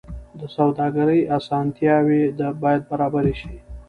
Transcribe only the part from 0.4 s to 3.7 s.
سوداګرۍ اسانتیاوې باید برابرې شي.